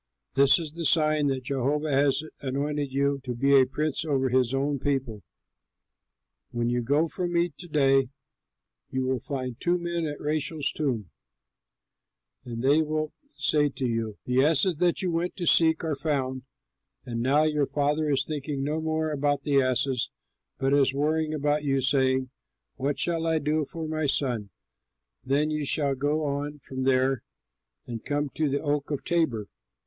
This 0.33 0.57
is 0.57 0.71
the 0.71 0.83
sign 0.83 1.27
that 1.27 1.43
Jehovah 1.43 1.91
has 1.91 2.23
anointed 2.41 2.91
you 2.91 3.19
to 3.23 3.35
be 3.35 3.53
a 3.53 3.67
prince 3.67 4.03
over 4.03 4.29
his 4.29 4.51
own 4.51 4.79
people: 4.79 5.21
when 6.49 6.71
you 6.71 6.81
go 6.81 7.07
from 7.07 7.33
me 7.33 7.51
to 7.59 7.67
day 7.67 8.09
you 8.89 9.05
shall 9.09 9.19
find 9.19 9.57
two 9.61 9.77
men 9.77 10.07
at 10.07 10.19
Rachel's 10.19 10.71
tomb; 10.71 11.11
and 12.43 12.63
they 12.63 12.81
will 12.81 13.13
say 13.35 13.69
to 13.69 13.85
you, 13.85 14.17
'The 14.25 14.43
asses 14.43 14.77
that 14.77 15.03
you 15.03 15.11
went 15.11 15.35
to 15.35 15.45
seek 15.45 15.83
are 15.83 15.95
found, 15.95 16.45
and 17.05 17.21
now 17.21 17.43
your 17.43 17.67
father 17.67 18.09
is 18.09 18.25
thinking 18.25 18.63
no 18.63 18.81
more 18.81 19.11
about 19.11 19.43
the 19.43 19.61
asses 19.61 20.09
but 20.57 20.73
is 20.73 20.95
worrying 20.95 21.31
about 21.31 21.63
you, 21.63 21.79
saying, 21.79 22.31
"What 22.73 22.97
shall 22.97 23.27
I 23.27 23.37
do 23.37 23.65
for 23.65 23.87
my 23.87 24.07
son?"' 24.07 24.49
Then 25.23 25.51
you 25.51 25.63
shall 25.63 25.93
go 25.93 26.25
on 26.25 26.57
from 26.57 26.85
there 26.85 27.21
and 27.85 28.03
come 28.03 28.29
to 28.29 28.49
the 28.49 28.61
oak 28.63 28.89
of 28.89 29.03
Tabor. 29.03 29.45